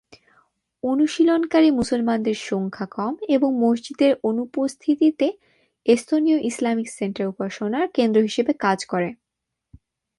অনুশীলনকারী 0.83 1.69
মুসলমানদের 1.71 2.37
সংখ্যা 2.49 2.87
কম 2.91 3.13
এবং 3.27 3.49
মসজিদের 3.63 4.13
অনুপস্থিতিতে 4.23 5.27
এস্তোনীয় 5.85 6.39
ইসলামিক 6.49 6.87
সেন্টার 6.89 7.25
উপাসনার 7.27 7.85
কেন্দ্র 7.93 8.19
হিসেবে 8.21 8.51
কাজ 8.65 8.79
করে। 8.85 9.09